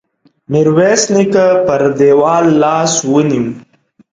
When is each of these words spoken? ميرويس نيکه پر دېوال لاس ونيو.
ميرويس 0.51 1.03
نيکه 1.13 1.45
پر 1.65 1.81
دېوال 1.99 2.45
لاس 2.61 2.93
ونيو. 3.11 3.45